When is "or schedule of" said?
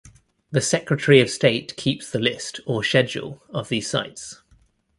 2.65-3.69